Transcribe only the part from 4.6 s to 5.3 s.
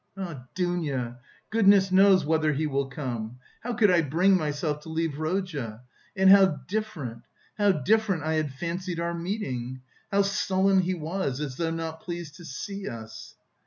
to leave